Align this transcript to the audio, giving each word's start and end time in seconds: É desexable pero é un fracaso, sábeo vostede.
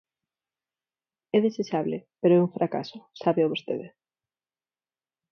É 1.35 1.37
desexable 1.47 1.97
pero 2.21 2.33
é 2.37 2.43
un 2.45 2.53
fracaso, 2.57 2.97
sábeo 3.21 3.51
vostede. 3.53 3.87